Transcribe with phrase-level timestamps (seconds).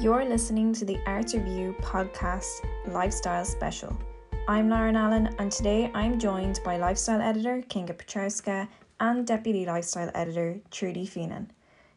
[0.00, 3.94] You're listening to the Arts Review podcast lifestyle special.
[4.48, 8.66] I'm Lauren Allen, and today I'm joined by lifestyle editor Kinga Piotrowska
[8.98, 11.48] and deputy lifestyle editor Trudy Feenane.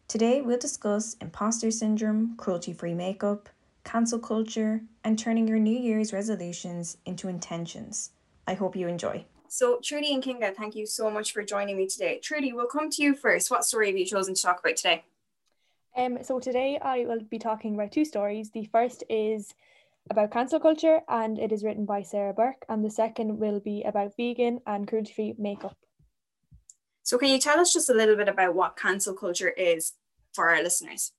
[0.09, 3.47] Today we'll discuss imposter syndrome, cruelty free makeup,
[3.85, 8.09] cancel culture, and turning your New Year's resolutions into intentions.
[8.45, 9.23] I hope you enjoy.
[9.47, 12.19] So, Trudy and Kinga, thank you so much for joining me today.
[12.21, 13.49] Trudy, we'll come to you first.
[13.49, 15.05] What story have you chosen to talk about today?
[15.95, 18.49] Um, so today I will be talking about two stories.
[18.49, 19.53] The first is
[20.09, 23.83] about cancel culture and it is written by Sarah Burke, and the second will be
[23.83, 25.77] about vegan and cruelty free makeup.
[27.03, 29.93] So, can you tell us just a little bit about what cancel culture is
[30.33, 31.11] for our listeners?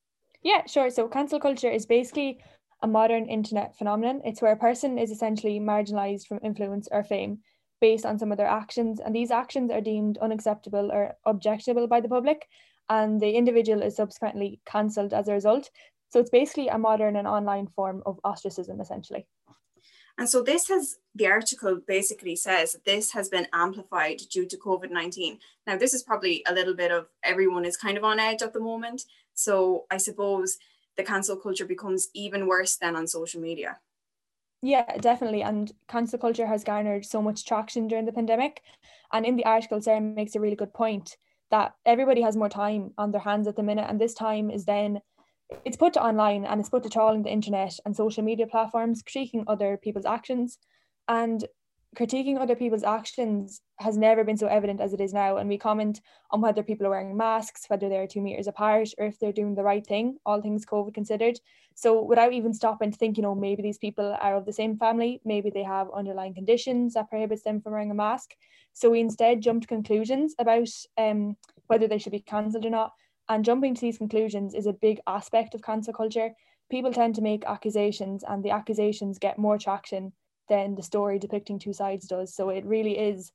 [0.43, 0.91] Yeah, sure.
[0.91, 2.41] So, cancel culture is basically
[2.83, 4.23] a modern internet phenomenon.
[4.25, 7.39] It's where a person is essentially marginalized from influence or fame
[7.81, 12.01] based on some of their actions, and these actions are deemed unacceptable or objectionable by
[12.01, 12.49] the public,
[12.89, 15.71] and the individual is subsequently cancelled as a result.
[16.11, 19.27] So it's basically a modern and online form of ostracism, essentially.
[20.17, 24.57] And so this has, the article basically says that this has been amplified due to
[24.57, 25.41] COVID 19.
[25.67, 28.53] Now, this is probably a little bit of everyone is kind of on edge at
[28.53, 29.03] the moment.
[29.35, 30.59] So I suppose
[30.97, 33.79] the cancel culture becomes even worse than on social media.
[34.63, 35.43] Yeah, definitely.
[35.43, 38.63] And cancel culture has garnered so much traction during the pandemic.
[39.13, 41.17] And in the article, Sarah makes a really good point
[41.51, 43.87] that everybody has more time on their hands at the minute.
[43.89, 45.01] And this time is then
[45.65, 49.03] it's put to online and it's put to trawling the internet and social media platforms
[49.03, 50.59] critiquing other people's actions.
[51.09, 51.45] And
[51.95, 55.59] critiquing other people's actions has never been so evident as it is now and we
[55.59, 59.33] comment on whether people are wearing masks whether they're two meters apart or if they're
[59.33, 61.39] doing the right thing all things covid considered
[61.75, 64.77] so without even stopping to think you know maybe these people are of the same
[64.77, 68.35] family maybe they have underlying conditions that prohibits them from wearing a mask
[68.75, 71.37] so we instead jumped to conclusions about um,
[71.69, 72.93] whether they should be cancelled or not.
[73.29, 76.33] And jumping to these conclusions is a big aspect of cancel culture.
[76.71, 80.13] People tend to make accusations, and the accusations get more traction
[80.49, 82.35] than the story depicting two sides does.
[82.35, 83.33] So it really is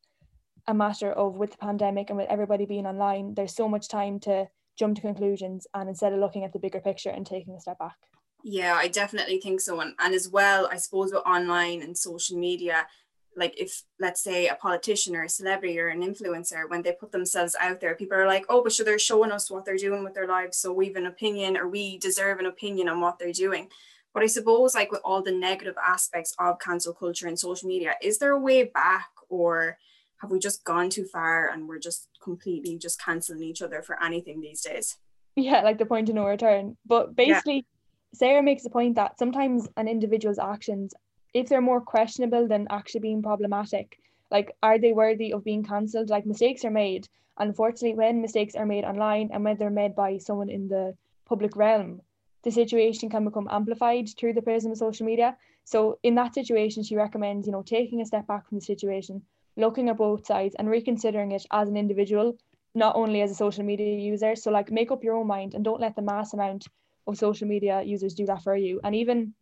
[0.67, 4.19] a matter of with the pandemic and with everybody being online, there's so much time
[4.21, 4.47] to
[4.77, 7.79] jump to conclusions and instead of looking at the bigger picture and taking a step
[7.79, 7.97] back.
[8.43, 9.81] Yeah, I definitely think so.
[9.81, 12.87] And, and as well, I suppose with online and social media,
[13.35, 17.11] like if let's say a politician or a celebrity or an influencer when they put
[17.11, 20.03] themselves out there people are like oh but sure they're showing us what they're doing
[20.03, 23.31] with their lives so we've an opinion or we deserve an opinion on what they're
[23.31, 23.69] doing
[24.13, 27.93] but i suppose like with all the negative aspects of cancel culture and social media
[28.01, 29.77] is there a way back or
[30.19, 34.01] have we just gone too far and we're just completely just canceling each other for
[34.03, 34.97] anything these days?
[35.35, 36.77] Yeah like the point of no return.
[36.85, 38.17] But basically yeah.
[38.17, 40.93] sarah makes the point that sometimes an individual's actions
[41.33, 43.97] if they're more questionable than actually being problematic
[44.31, 46.09] like are they worthy of being cancelled?
[46.09, 47.07] Like mistakes are made.
[47.37, 50.95] Unfortunately when mistakes are made online and when they're made by someone in the
[51.25, 52.01] public realm
[52.43, 55.37] the situation can become amplified through the prism of social media.
[55.63, 59.21] So in that situation she recommends you know taking a step back from the situation
[59.57, 62.37] looking at both sides and reconsidering it as an individual
[62.75, 64.35] not only as a social media user.
[64.35, 66.67] So like make up your own mind and don't let the mass amount
[67.07, 68.79] of social media users do that for you.
[68.83, 69.33] And even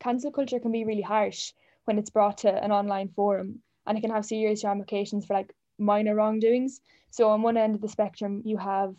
[0.00, 1.52] cancel culture can be really harsh
[1.84, 5.54] when it's brought to an online forum and it can have serious ramifications for like
[5.78, 6.80] minor wrongdoings.
[7.10, 8.94] So on one end of the spectrum, you have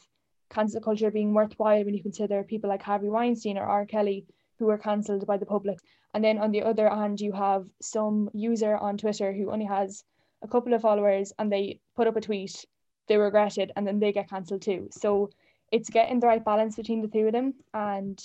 [0.49, 3.85] cancel culture being worthwhile when you consider people like Harvey Weinstein or R.
[3.85, 4.25] Kelly
[4.59, 5.79] who were cancelled by the public.
[6.13, 10.03] And then on the other hand, you have some user on Twitter who only has
[10.41, 12.65] a couple of followers and they put up a tweet,
[13.07, 14.87] they regret it, and then they get cancelled too.
[14.91, 15.29] So
[15.71, 17.53] it's getting the right balance between the two of them.
[17.73, 18.19] And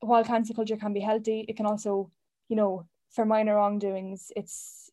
[0.00, 2.10] while cancel culture can be healthy, it can also,
[2.48, 4.87] you know, for minor wrongdoings, it's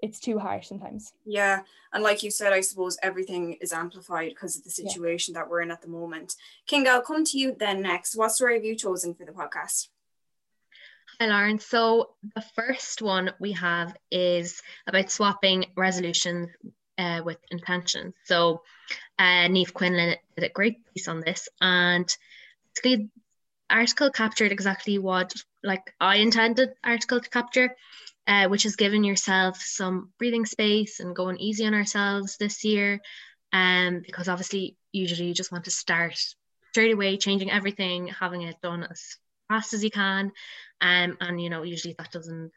[0.00, 1.12] it's too harsh sometimes.
[1.24, 1.60] Yeah,
[1.92, 5.40] and like you said, I suppose everything is amplified because of the situation yeah.
[5.40, 6.34] that we're in at the moment.
[6.66, 8.16] King, I'll come to you then next.
[8.16, 9.88] What story have you chosen for the podcast?
[11.18, 11.58] Hi, Lauren.
[11.58, 16.50] So the first one we have is about swapping resolutions
[16.98, 18.14] uh, with intentions.
[18.24, 18.62] So
[19.18, 22.14] uh, Niamh Quinlan did a great piece on this, and
[22.74, 23.08] basically
[23.70, 25.32] article captured exactly what
[25.62, 27.74] like I intended article to capture,
[28.26, 33.00] uh, which is giving yourself some breathing space and going easy on ourselves this year.
[33.52, 36.18] Um, because obviously usually you just want to start
[36.70, 39.16] straight away, changing everything, having it done as
[39.48, 40.32] fast as you can.
[40.80, 42.52] Um, and you know, usually that doesn't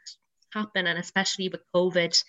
[0.54, 2.22] happen, and especially with COVID.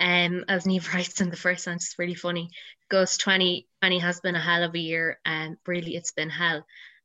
[0.00, 2.50] Um, as Niamh writes in the first sentence, it's really funny.
[2.88, 6.64] Goes 2020 has been a hell of a year, and really it's been hell.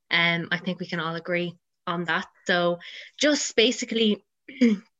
[0.10, 2.28] Um, I think we can all agree on that.
[2.48, 2.80] So
[3.20, 4.24] just basically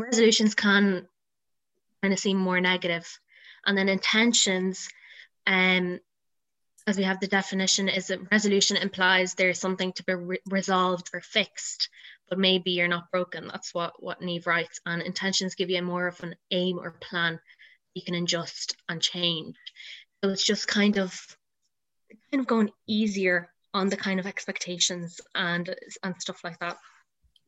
[0.00, 1.06] resolutions can
[2.02, 3.06] kind of seem more negative
[3.66, 4.88] and then intentions
[5.46, 6.00] um
[6.86, 11.10] as we have the definition, is that resolution implies there's something to be re- resolved
[11.12, 11.88] or fixed,
[12.28, 13.48] but maybe you're not broken.
[13.48, 14.80] That's what what Niamh writes.
[14.86, 17.38] And intentions give you more of an aim or plan
[17.94, 19.56] you can adjust and change.
[20.22, 21.14] So it's just kind of
[22.30, 26.76] kind of going easier on the kind of expectations and and stuff like that.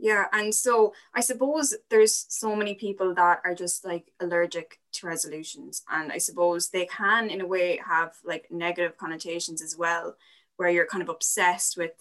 [0.02, 5.06] Yeah, and so I suppose there's so many people that are just like allergic to
[5.06, 10.16] resolutions, and I suppose they can, in a way, have like negative connotations as well,
[10.56, 11.92] where you're kind of obsessed with,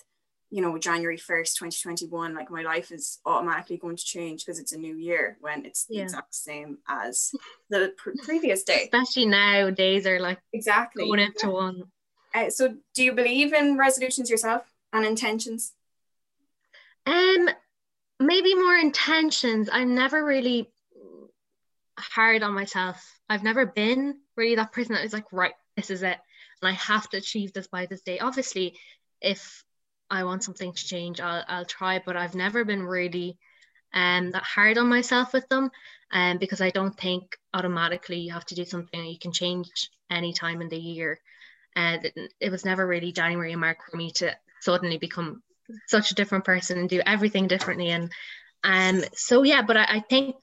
[0.49, 4.71] you know, January 1st, 2021, like my life is automatically going to change because it's
[4.71, 6.01] a new year when it's the yeah.
[6.01, 7.31] exact same as
[7.69, 8.89] the pr- previous day.
[8.91, 11.53] Especially now, days are like exactly one after yeah.
[11.53, 11.83] one.
[12.33, 15.73] Uh, so, do you believe in resolutions yourself and intentions?
[17.05, 17.49] Um,
[18.21, 19.69] maybe more intentions.
[19.71, 20.71] I'm never really
[21.97, 23.03] hard on myself.
[23.29, 26.17] I've never been really that person that is like, right, this is it.
[26.61, 28.19] And I have to achieve this by this day.
[28.19, 28.77] Obviously,
[29.21, 29.63] if
[30.09, 33.37] I want something to change, I'll, I'll try, but I've never been really
[33.93, 35.69] um, that hard on myself with them
[36.11, 40.33] um, because I don't think automatically you have to do something you can change any
[40.33, 41.19] time in the year.
[41.75, 45.41] And uh, it was never really January and March for me to suddenly become
[45.87, 47.89] such a different person and do everything differently.
[47.89, 48.11] And
[48.63, 50.35] um, so yeah, but I, I think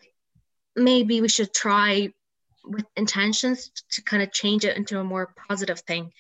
[0.77, 2.13] maybe we should try
[2.65, 6.13] with intentions to kind of change it into a more positive thing.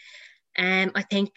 [0.56, 1.31] Um, I think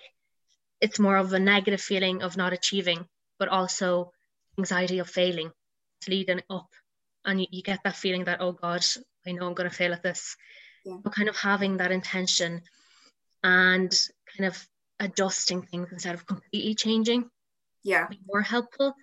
[0.80, 3.06] it's more of a negative feeling of not achieving,
[3.38, 4.12] but also
[4.58, 5.52] anxiety of failing,
[6.00, 6.70] it's leading up.
[7.24, 8.84] And you, you, get that feeling that, oh God,
[9.28, 10.36] I know I'm going to fail at this.
[10.84, 10.98] Yeah.
[11.04, 12.62] But kind of having that intention
[13.44, 13.92] and
[14.36, 14.68] kind of
[15.00, 17.30] adjusting things instead of completely changing
[17.84, 18.08] yeah.
[18.28, 18.96] more helpful.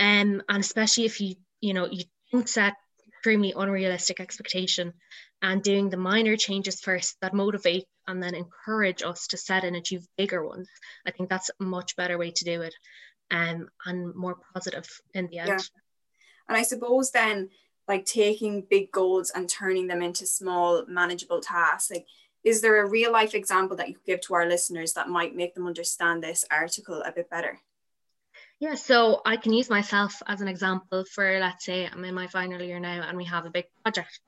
[0.00, 2.74] Um and especially if you you know you don't set
[3.24, 4.92] extremely unrealistic expectation
[5.40, 9.74] and doing the minor changes first that motivate and then encourage us to set and
[9.76, 10.68] achieve bigger ones
[11.06, 12.74] i think that's a much better way to do it
[13.30, 15.48] um, and more positive in the end.
[15.48, 15.58] Yeah.
[16.48, 17.48] and i suppose then
[17.88, 22.06] like taking big goals and turning them into small manageable tasks like
[22.44, 25.34] is there a real life example that you could give to our listeners that might
[25.34, 27.58] make them understand this article a bit better
[28.64, 32.28] yeah, so I can use myself as an example for, let's say, I'm in my
[32.28, 34.20] final year now and we have a big project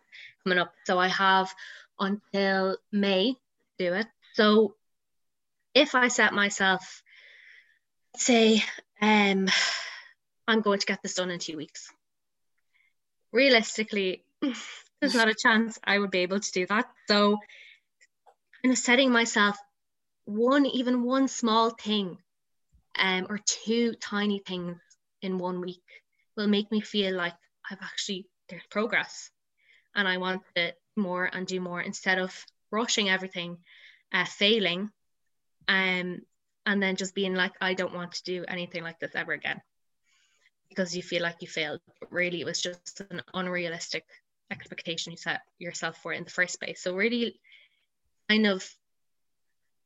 [0.45, 0.75] coming up.
[0.85, 1.55] So I have
[1.99, 3.39] until May to
[3.79, 4.07] do it.
[4.35, 4.75] So
[5.75, 7.03] if I set myself,
[8.17, 8.63] say,
[9.01, 9.49] um,
[10.47, 11.91] I'm going to get this done in two weeks,
[13.33, 14.23] realistically,
[15.01, 16.85] there's not a chance I would be able to do that.
[17.09, 17.39] So,
[18.63, 19.57] kind of setting myself
[20.27, 22.19] one, even one small thing
[22.99, 24.79] um, or two tiny things
[25.23, 25.83] in one week
[26.37, 27.35] will make me feel like
[27.71, 29.31] I've actually there's progress
[29.95, 32.33] and I want to more and do more instead of
[32.71, 33.59] rushing everything,
[34.13, 34.91] uh, failing,
[35.69, 36.21] um,
[36.65, 39.61] and then just being like, I don't want to do anything like this ever again
[40.69, 41.81] because you feel like you failed.
[42.01, 44.05] But really, it was just an unrealistic
[44.51, 46.83] expectation you set yourself for in the first place.
[46.83, 47.41] So, really,
[48.29, 48.69] kind of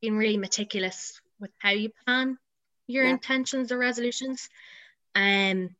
[0.00, 2.38] being really meticulous with how you plan
[2.90, 3.10] your yeah.
[3.10, 4.48] intentions or resolutions.
[5.14, 5.70] Um,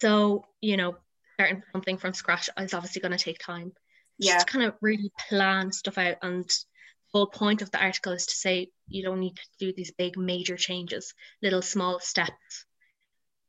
[0.00, 0.96] so, you know,
[1.34, 3.72] starting something from scratch is obviously going to take time.
[4.18, 4.34] Yeah.
[4.34, 6.16] Just kind of really plan stuff out.
[6.22, 6.54] And the
[7.12, 10.16] whole point of the article is to say you don't need to do these big
[10.16, 11.14] major changes.
[11.42, 12.66] Little small steps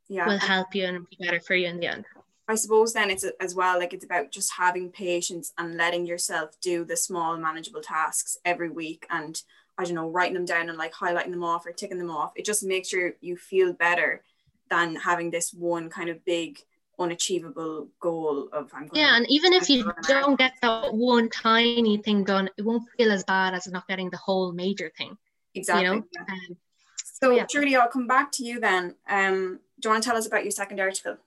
[0.08, 0.28] yeah.
[0.28, 2.06] will help you and be better for you in the end.
[2.48, 6.60] I suppose then it's as well like it's about just having patience and letting yourself
[6.60, 9.42] do the small manageable tasks every week and
[9.82, 12.34] I don't know, writing them down and like highlighting them off or ticking them off.
[12.36, 14.22] It just makes you you feel better
[14.70, 16.60] than having this one kind of big
[17.00, 22.24] unachievable goal of I'm yeah and even if you don't get that one tiny thing
[22.24, 25.18] done it won't feel as bad as not getting the whole major thing
[25.56, 26.04] exactly you know?
[26.14, 26.22] yeah.
[26.22, 26.58] um,
[27.04, 27.46] so yeah.
[27.50, 30.44] Trudy I'll come back to you then um do you want to tell us about
[30.44, 31.18] your second article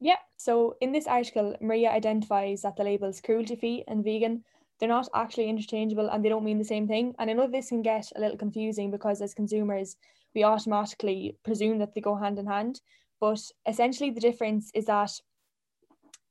[0.00, 4.44] yeah so in this article Marija identifies that the labels cruelty free and vegan
[4.82, 7.14] they're not actually interchangeable and they don't mean the same thing.
[7.20, 9.94] And I know this can get a little confusing because as consumers,
[10.34, 12.80] we automatically presume that they go hand in hand.
[13.20, 15.12] But essentially, the difference is that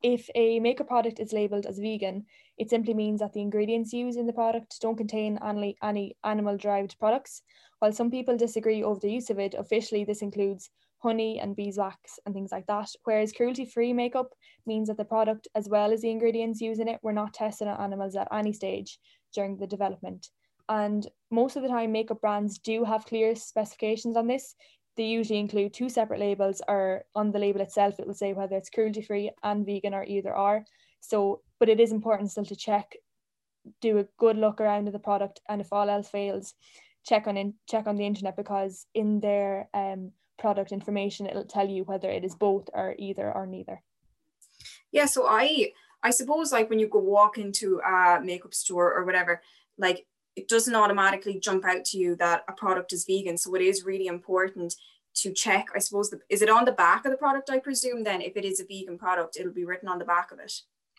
[0.03, 2.25] if a makeup product is labeled as vegan,
[2.57, 5.39] it simply means that the ingredients used in the product don't contain
[5.81, 7.43] any animal derived products.
[7.79, 12.19] While some people disagree over the use of it, officially this includes honey and beeswax
[12.25, 12.89] and things like that.
[13.03, 14.33] Whereas cruelty free makeup
[14.65, 17.67] means that the product, as well as the ingredients used in it, were not tested
[17.67, 18.99] on animals at any stage
[19.33, 20.27] during the development.
[20.69, 24.55] And most of the time, makeup brands do have clear specifications on this.
[24.95, 28.55] They usually include two separate labels, or on the label itself, it will say whether
[28.55, 30.65] it's cruelty free and vegan or either are.
[30.99, 32.95] So, but it is important still to check,
[33.81, 36.53] do a good look around of the product, and if all else fails,
[37.05, 41.67] check on in, check on the internet because in their um, product information it'll tell
[41.67, 43.81] you whether it is both or either or neither.
[44.91, 45.71] Yeah, so I
[46.03, 49.41] I suppose like when you go walk into a makeup store or whatever,
[49.77, 50.05] like
[50.35, 53.37] it doesn't automatically jump out to you that a product is vegan.
[53.37, 54.75] So it is really important
[55.15, 55.67] to check.
[55.75, 57.49] I suppose the, is it on the back of the product?
[57.49, 60.31] I presume then if it is a vegan product, it'll be written on the back
[60.31, 60.53] of it.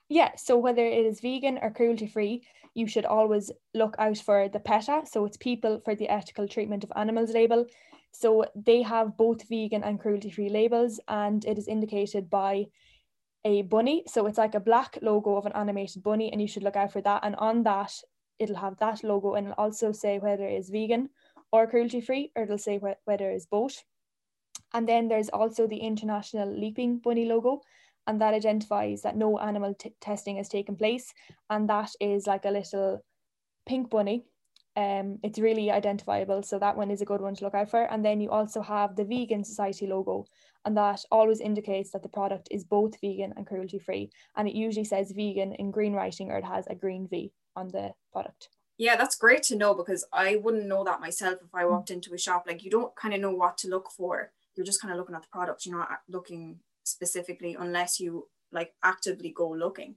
[0.09, 2.43] Yeah, so whether it is vegan or cruelty free,
[2.75, 5.03] you should always look out for the PETA.
[5.11, 7.67] So it's People for the Ethical Treatment of Animals label.
[8.13, 12.67] So they have both vegan and cruelty free labels, and it is indicated by
[13.45, 14.05] a bunny.
[14.07, 16.93] So it's like a black logo of an animated bunny, and you should look out
[16.93, 17.25] for that.
[17.25, 17.93] And on that,
[18.39, 21.09] it'll have that logo, and it'll also say whether it is vegan
[21.51, 23.83] or cruelty free, or it'll say wh- whether it's both.
[24.75, 27.63] And then there's also the International Leaping Bunny logo,
[28.07, 31.13] and that identifies that no animal t- testing has taken place.
[31.51, 33.05] And that is like a little
[33.67, 34.25] pink bunny.
[34.75, 36.43] Um, it's really identifiable.
[36.43, 37.85] So that one is a good one to look out for.
[37.85, 40.25] And then you also have the Vegan Society logo,
[40.65, 44.11] and that always indicates that the product is both vegan and cruelty free.
[44.37, 47.69] And it usually says vegan in green writing or it has a green V on
[47.69, 48.49] the product.
[48.79, 52.15] Yeah, that's great to know because I wouldn't know that myself if I walked into
[52.15, 52.45] a shop.
[52.47, 55.15] Like you don't kind of know what to look for you're just kind of looking
[55.15, 59.95] at the product you're not looking specifically unless you like actively go looking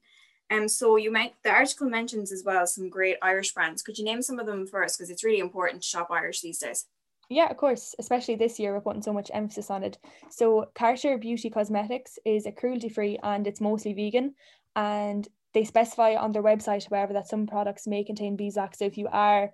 [0.50, 3.98] and um, so you might the article mentions as well some great irish brands could
[3.98, 6.86] you name some of them first because it's really important to shop irish these days
[7.30, 9.98] yeah, of course, especially this year, we're putting so much emphasis on it.
[10.30, 14.36] So, Carter Beauty Cosmetics is a cruelty free and it's mostly vegan.
[14.76, 18.78] And they specify on their website, however, that some products may contain beeswax.
[18.78, 19.50] So, if you are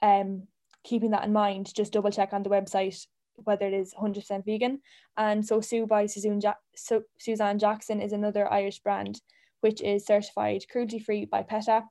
[0.00, 0.44] um,
[0.84, 4.80] keeping that in mind, just double check on the website whether it is 100% vegan.
[5.16, 9.20] And so Sue by Suzanne, ja- so Suzanne Jackson is another Irish brand
[9.60, 11.84] which is certified cruelty free by PETA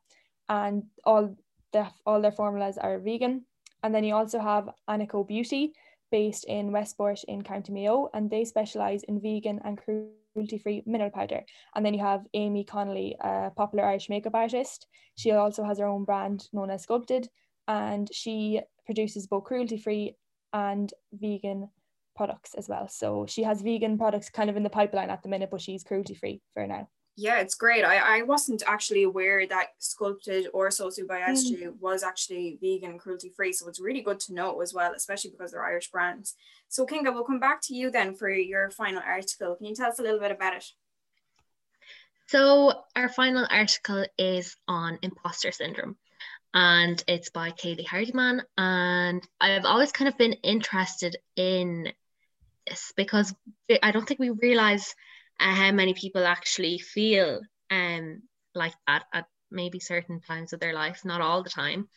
[0.49, 1.35] and all
[1.71, 3.45] the, all their formulas are vegan.
[3.83, 5.73] And then you also have Anico Beauty
[6.11, 11.09] based in Westport in County Mayo and they specialise in vegan and cruelty free mineral
[11.09, 11.41] powder.
[11.75, 14.87] And then you have Aimee Connolly, a popular Irish makeup artist.
[15.15, 17.29] She also has her own brand known as Sculpted
[17.67, 20.15] and she produces both cruelty free
[20.53, 21.69] and vegan
[22.15, 22.87] products as well.
[22.87, 25.83] So she has vegan products kind of in the pipeline at the minute, but she's
[25.83, 26.87] cruelty free for now.
[27.17, 27.83] Yeah, it's great.
[27.83, 31.79] I, I wasn't actually aware that Sculpted or Sosu by SJ mm.
[31.79, 33.51] was actually vegan and cruelty free.
[33.51, 36.35] So it's really good to know as well, especially because they're Irish brands.
[36.69, 39.55] So Kinga, we'll come back to you then for your final article.
[39.55, 40.65] Can you tell us a little bit about it?
[42.27, 45.97] So our final article is on imposter syndrome
[46.53, 48.41] and it's by Kayley Hardiman.
[48.57, 51.91] And I've always kind of been interested in
[52.67, 53.33] this because
[53.81, 54.95] I don't think we realize
[55.39, 58.21] uh, how many people actually feel um,
[58.53, 61.87] like that at maybe certain times of their life, not all the time.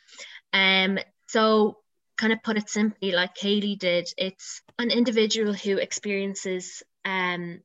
[0.52, 1.78] Um, so,
[2.16, 7.60] kind of put it simply, like Kayley did, it's an individual who experiences um,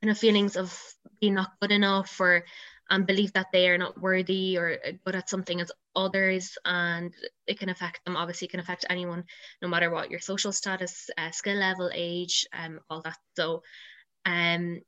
[0.00, 0.76] kind of feelings of
[1.20, 2.44] being not good enough or
[2.92, 7.12] and believe that they are not worthy or good at something as others and
[7.46, 9.24] it can affect them obviously it can affect anyone
[9.62, 13.62] no matter what your social status uh, skill level age um all that so
[14.26, 14.80] um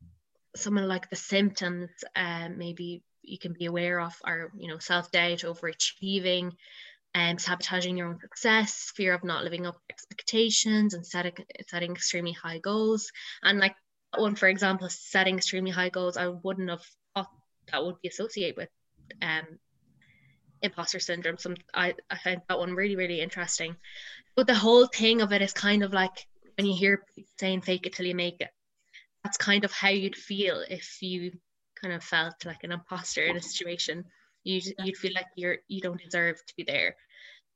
[0.54, 5.38] some like the symptoms um maybe you can be aware of are you know self-doubt
[5.38, 6.52] overachieving
[7.16, 11.32] um, sabotaging your own success, fear of not living up to expectations, and setting
[11.68, 13.08] setting extremely high goals.
[13.44, 13.76] And like
[14.16, 16.82] one, for example, setting extremely high goals, I wouldn't have
[17.14, 17.30] thought
[17.70, 18.68] that would be associated with
[19.22, 19.58] um,
[20.62, 21.38] imposter syndrome.
[21.38, 23.76] Some I, I find that one really, really interesting.
[24.34, 27.04] But the whole thing of it is kind of like when you hear
[27.38, 28.50] saying fake it till you make it.
[29.22, 31.32] That's kind of how you'd feel if you
[31.80, 34.04] kind of felt like an imposter in a situation.
[34.42, 36.96] You you'd feel like you're you don't deserve to be there.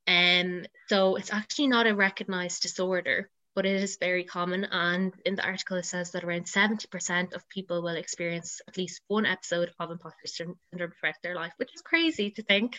[0.07, 4.67] And um, so it's actually not a recognized disorder but it is very common.
[4.71, 9.01] And in the article, it says that around 70% of people will experience at least
[9.09, 12.79] one episode of imposter syndrome throughout their life, which is crazy to think.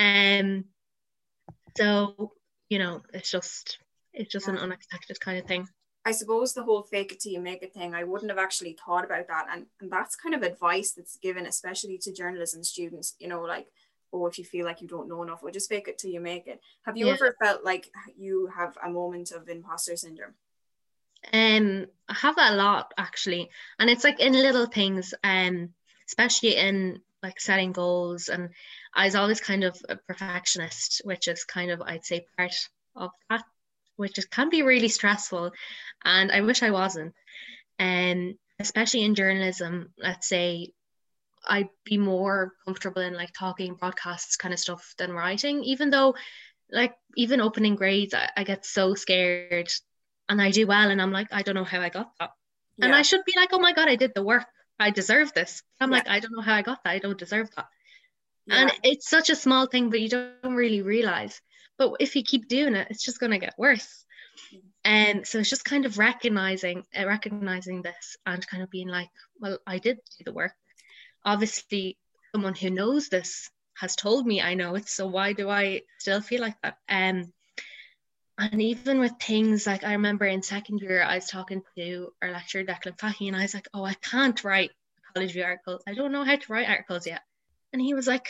[0.00, 0.64] Um,
[1.76, 2.32] so,
[2.68, 3.78] you know, it's just
[4.12, 4.54] it's just yeah.
[4.54, 5.68] an unexpected kind of thing.
[6.04, 8.76] I suppose the whole fake it till you make it thing, I wouldn't have actually
[8.84, 9.46] thought about that.
[9.52, 13.68] And, and that's kind of advice that's given, especially to journalism students, you know, like
[14.12, 16.20] or if you feel like you don't know enough, or just fake it till you
[16.20, 16.60] make it.
[16.82, 17.14] Have you yeah.
[17.14, 20.34] ever felt like you have a moment of imposter syndrome?
[21.32, 25.70] Um, I have that a lot actually, and it's like in little things, um,
[26.06, 28.28] especially in like setting goals.
[28.28, 28.50] And
[28.94, 32.54] I was always kind of a perfectionist, which is kind of I'd say part
[32.96, 33.44] of that,
[33.96, 35.52] which is, can be really stressful,
[36.04, 37.14] and I wish I wasn't.
[37.78, 40.72] And um, especially in journalism, let's say
[41.46, 46.14] I'd be more comfortable in like talking broadcasts kind of stuff than writing, even though
[46.70, 49.70] like even opening grades, I, I get so scared
[50.28, 52.30] and I do well and I'm like, I don't know how I got that.
[52.76, 52.86] Yeah.
[52.86, 54.46] And I should be like, oh my God, I did the work.
[54.80, 55.62] I deserve this.
[55.80, 55.98] I'm yeah.
[55.98, 56.90] like, I don't know how I got that.
[56.90, 57.66] I don't deserve that.
[58.46, 58.62] Yeah.
[58.62, 61.40] And it's such a small thing, but you don't really realize.
[61.78, 64.04] But if you keep doing it, it's just going to get worse.
[64.84, 68.88] And um, so it's just kind of recognizing, uh, recognizing this and kind of being
[68.88, 70.52] like, well, I did do the work.
[71.24, 71.96] Obviously,
[72.32, 74.88] someone who knows this has told me I know it.
[74.88, 76.78] So why do I still feel like that?
[76.88, 77.32] Um,
[78.38, 82.30] and even with things like I remember in second year, I was talking to our
[82.30, 84.70] lecturer Declan Fahy, and I was like, "Oh, I can't write
[85.14, 85.82] college view articles.
[85.86, 87.22] I don't know how to write articles yet."
[87.72, 88.28] And he was like,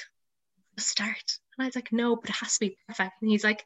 [0.79, 3.65] "Start." And I was like, "No, but it has to be perfect." And he's like,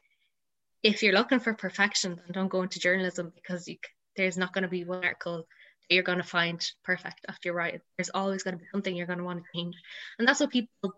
[0.83, 3.77] "If you're looking for perfection, then don't go into journalism because you,
[4.15, 5.47] there's not going to be one article
[5.89, 7.81] you're going to find perfect after you write.
[7.97, 9.75] There's always going to be something you're going to want to change."
[10.19, 10.93] And that's what people,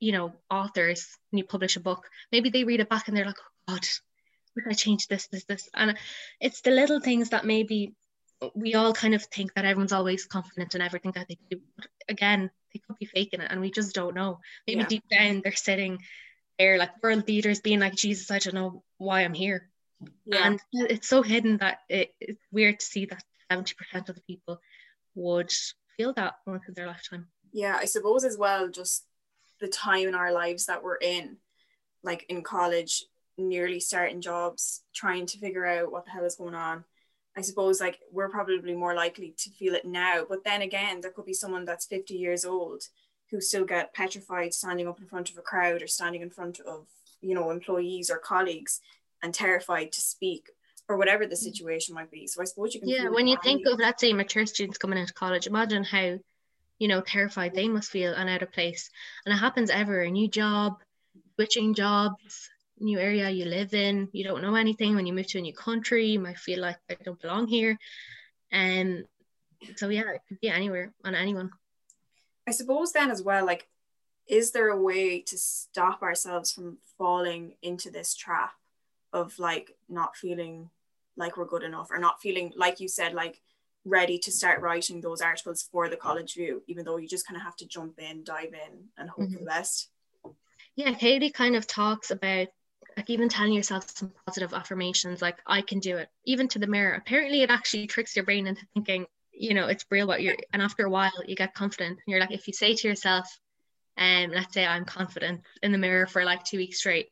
[0.00, 3.26] you know, authors when you publish a book, maybe they read it back and they're
[3.26, 3.86] like, "Oh God."
[4.70, 5.68] I change this, this, this?
[5.74, 5.98] And
[6.40, 7.94] it's the little things that maybe
[8.54, 11.60] we all kind of think that everyone's always confident in everything that they do.
[11.76, 14.40] But again, they could be faking it and we just don't know.
[14.66, 14.86] Maybe yeah.
[14.86, 15.98] deep down they're sitting
[16.58, 19.68] there like world leaders being like, Jesus, I don't know why I'm here.
[20.26, 20.46] Yeah.
[20.46, 24.60] And it's so hidden that it, it's weird to see that 70% of the people
[25.14, 25.50] would
[25.96, 27.26] feel that once in their lifetime.
[27.52, 29.06] Yeah, I suppose as well, just
[29.60, 31.36] the time in our lives that we're in,
[32.02, 33.04] like in college,
[33.38, 36.84] nearly starting jobs, trying to figure out what the hell is going on.
[37.36, 40.24] I suppose like we're probably more likely to feel it now.
[40.28, 42.84] But then again, there could be someone that's 50 years old
[43.30, 46.60] who still get petrified standing up in front of a crowd or standing in front
[46.60, 46.86] of,
[47.20, 48.80] you know, employees or colleagues
[49.22, 50.50] and terrified to speak
[50.88, 52.26] or whatever the situation might be.
[52.26, 54.98] So I suppose you can Yeah, when you think of let's say mature students coming
[54.98, 56.18] into college, imagine how,
[56.78, 58.90] you know, terrified they must feel and out of place.
[59.24, 60.74] And it happens ever, a new job,
[61.36, 64.94] switching jobs, new area you live in, you don't know anything.
[64.94, 67.78] When you move to a new country, you might feel like I don't belong here.
[68.50, 69.04] And
[69.62, 71.50] um, so yeah, it could be anywhere on anyone.
[72.46, 73.68] I suppose then as well, like,
[74.26, 78.52] is there a way to stop ourselves from falling into this trap
[79.12, 80.70] of like not feeling
[81.16, 83.40] like we're good enough or not feeling like you said, like
[83.84, 87.36] ready to start writing those articles for the college view, even though you just kind
[87.36, 89.34] of have to jump in, dive in, and hope mm-hmm.
[89.34, 89.90] for the best?
[90.76, 92.48] Yeah, Katie kind of talks about
[92.96, 96.66] like even telling yourself some positive affirmations like i can do it even to the
[96.66, 100.36] mirror apparently it actually tricks your brain into thinking you know it's real what you're
[100.52, 103.38] and after a while you get confident And you're like if you say to yourself
[103.96, 107.08] and um, let's say i'm confident in the mirror for like two weeks straight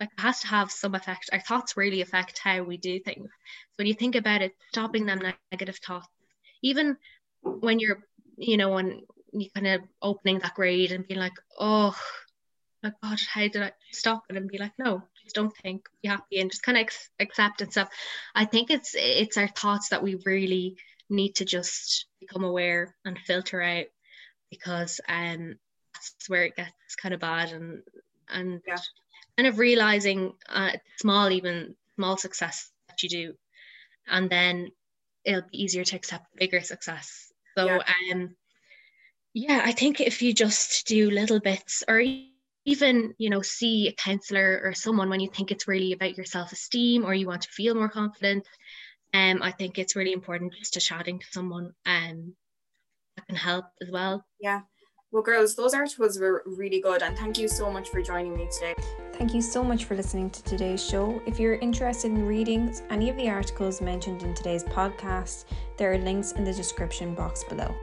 [0.00, 3.28] like it has to have some effect our thoughts really affect how we do things
[3.30, 5.20] so when you think about it stopping them
[5.52, 6.08] negative thoughts
[6.62, 6.96] even
[7.42, 8.02] when you're
[8.36, 9.00] you know when
[9.32, 11.96] you kind of opening that grade and being like oh
[12.84, 16.08] my God, how did I stop it and be like, no, just don't think, be
[16.08, 17.88] happy and just kind of ex- accept and stuff.
[18.34, 20.76] I think it's it's our thoughts that we really
[21.08, 23.86] need to just become aware and filter out
[24.50, 25.54] because um
[25.94, 27.82] that's where it gets kind of bad and
[28.28, 28.76] and yeah.
[29.36, 33.34] Kind of realizing uh, small even small success that you do.
[34.06, 34.70] And then
[35.24, 37.32] it'll be easier to accept bigger success.
[37.56, 37.78] So yeah.
[38.12, 38.36] um
[39.34, 42.02] yeah i think if you just do little bits or
[42.64, 46.24] even you know see a counselor or someone when you think it's really about your
[46.24, 48.46] self-esteem or you want to feel more confident
[49.12, 52.34] um i think it's really important just to chatting to someone um
[53.16, 54.24] that can help as well.
[54.40, 54.62] Yeah.
[55.12, 58.48] Well girls those articles were really good and thank you so much for joining me
[58.52, 58.74] today
[59.14, 61.22] thank you so much for listening to today's show.
[61.24, 65.44] If you're interested in reading any of the articles mentioned in today's podcast
[65.76, 67.74] there are links in the description box below